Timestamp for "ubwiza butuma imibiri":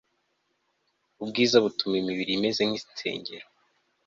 1.23-2.31